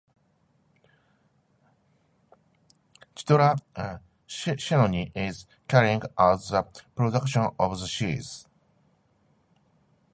Chitra 3.15 3.55
Shenoy 4.27 5.11
is 5.15 5.45
carrying 5.67 6.01
out 6.17 6.41
the 6.49 6.65
production 6.95 7.49
of 7.59 7.79
the 7.79 7.85
series. 7.87 8.47